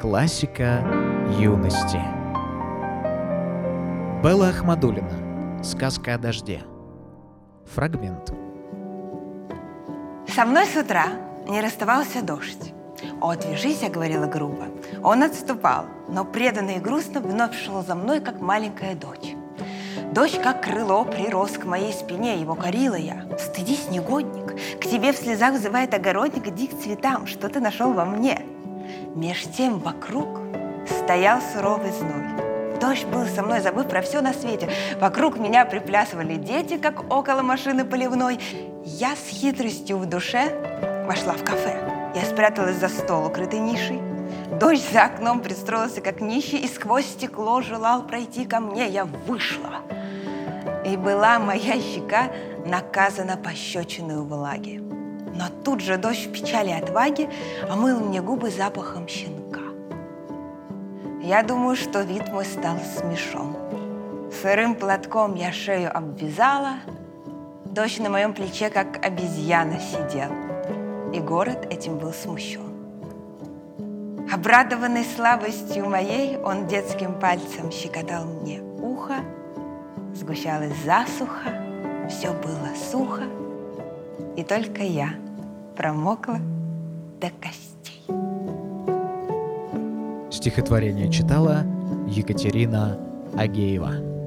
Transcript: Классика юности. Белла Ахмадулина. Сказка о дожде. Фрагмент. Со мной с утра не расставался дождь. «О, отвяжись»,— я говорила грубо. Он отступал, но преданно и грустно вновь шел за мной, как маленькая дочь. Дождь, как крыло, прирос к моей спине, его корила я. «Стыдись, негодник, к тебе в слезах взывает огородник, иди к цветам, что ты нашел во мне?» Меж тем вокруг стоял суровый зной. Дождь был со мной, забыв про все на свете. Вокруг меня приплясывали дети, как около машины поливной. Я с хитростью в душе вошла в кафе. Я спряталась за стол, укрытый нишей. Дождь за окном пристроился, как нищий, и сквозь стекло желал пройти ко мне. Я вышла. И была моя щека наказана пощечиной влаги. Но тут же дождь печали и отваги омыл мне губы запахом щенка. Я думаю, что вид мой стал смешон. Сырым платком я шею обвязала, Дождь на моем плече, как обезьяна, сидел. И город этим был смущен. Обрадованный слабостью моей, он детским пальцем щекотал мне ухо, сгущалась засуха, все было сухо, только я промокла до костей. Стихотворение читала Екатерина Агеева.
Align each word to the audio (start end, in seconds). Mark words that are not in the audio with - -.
Классика 0.00 0.84
юности. 1.40 2.00
Белла 4.22 4.50
Ахмадулина. 4.50 5.64
Сказка 5.64 6.14
о 6.14 6.18
дожде. 6.18 6.62
Фрагмент. 7.74 8.32
Со 10.28 10.44
мной 10.44 10.66
с 10.66 10.76
утра 10.76 11.06
не 11.48 11.60
расставался 11.60 12.22
дождь. 12.22 12.72
«О, 13.20 13.30
отвяжись»,— 13.30 13.80
я 13.82 13.88
говорила 13.88 14.26
грубо. 14.26 14.66
Он 15.02 15.24
отступал, 15.24 15.86
но 16.08 16.24
преданно 16.24 16.76
и 16.76 16.78
грустно 16.78 17.18
вновь 17.18 17.56
шел 17.56 17.82
за 17.82 17.96
мной, 17.96 18.20
как 18.20 18.40
маленькая 18.40 18.94
дочь. 18.94 19.34
Дождь, 20.12 20.40
как 20.40 20.62
крыло, 20.62 21.04
прирос 21.06 21.58
к 21.58 21.64
моей 21.64 21.92
спине, 21.92 22.40
его 22.40 22.54
корила 22.54 22.94
я. 22.94 23.24
«Стыдись, 23.36 23.90
негодник, 23.90 24.54
к 24.80 24.84
тебе 24.84 25.12
в 25.12 25.16
слезах 25.16 25.54
взывает 25.54 25.92
огородник, 25.92 26.46
иди 26.46 26.68
к 26.68 26.78
цветам, 26.78 27.26
что 27.26 27.48
ты 27.48 27.58
нашел 27.58 27.92
во 27.92 28.04
мне?» 28.04 28.47
Меж 29.18 29.46
тем 29.56 29.80
вокруг 29.80 30.28
стоял 30.86 31.40
суровый 31.52 31.90
зной. 31.90 32.78
Дождь 32.80 33.04
был 33.06 33.26
со 33.26 33.42
мной, 33.42 33.60
забыв 33.60 33.88
про 33.88 34.00
все 34.00 34.20
на 34.20 34.32
свете. 34.32 34.70
Вокруг 35.00 35.38
меня 35.38 35.64
приплясывали 35.64 36.36
дети, 36.36 36.78
как 36.78 37.12
около 37.12 37.42
машины 37.42 37.84
поливной. 37.84 38.38
Я 38.84 39.16
с 39.16 39.26
хитростью 39.26 39.98
в 39.98 40.06
душе 40.06 41.04
вошла 41.04 41.32
в 41.32 41.42
кафе. 41.42 42.12
Я 42.14 42.24
спряталась 42.26 42.76
за 42.76 42.88
стол, 42.88 43.26
укрытый 43.26 43.58
нишей. 43.58 44.00
Дождь 44.60 44.88
за 44.92 45.06
окном 45.06 45.40
пристроился, 45.40 46.00
как 46.00 46.20
нищий, 46.20 46.58
и 46.58 46.68
сквозь 46.68 47.06
стекло 47.06 47.60
желал 47.60 48.06
пройти 48.06 48.44
ко 48.44 48.60
мне. 48.60 48.86
Я 48.86 49.04
вышла. 49.04 49.80
И 50.86 50.96
была 50.96 51.40
моя 51.40 51.74
щека 51.80 52.30
наказана 52.64 53.36
пощечиной 53.36 54.22
влаги. 54.22 54.80
Но 55.34 55.44
тут 55.64 55.80
же 55.80 55.96
дождь 55.96 56.32
печали 56.32 56.70
и 56.70 56.72
отваги 56.72 57.28
омыл 57.70 58.00
мне 58.00 58.20
губы 58.20 58.50
запахом 58.50 59.08
щенка. 59.08 59.60
Я 61.22 61.42
думаю, 61.42 61.76
что 61.76 62.02
вид 62.02 62.28
мой 62.28 62.44
стал 62.44 62.76
смешон. 62.78 63.56
Сырым 64.42 64.74
платком 64.74 65.34
я 65.34 65.52
шею 65.52 65.96
обвязала, 65.96 66.76
Дождь 67.78 68.00
на 68.00 68.08
моем 68.08 68.32
плече, 68.32 68.70
как 68.70 69.04
обезьяна, 69.06 69.78
сидел. 69.78 70.32
И 71.12 71.20
город 71.20 71.66
этим 71.70 71.98
был 71.98 72.12
смущен. 72.12 72.62
Обрадованный 74.32 75.04
слабостью 75.04 75.88
моей, 75.88 76.38
он 76.38 76.66
детским 76.66 77.20
пальцем 77.20 77.70
щекотал 77.70 78.24
мне 78.24 78.60
ухо, 78.82 79.16
сгущалась 80.14 80.76
засуха, 80.84 82.08
все 82.08 82.32
было 82.32 82.70
сухо, 82.90 83.22
только 84.48 84.82
я 84.82 85.10
промокла 85.76 86.38
до 87.20 87.28
костей. 87.40 88.02
Стихотворение 90.30 91.10
читала 91.10 91.64
Екатерина 92.08 92.98
Агеева. 93.36 94.17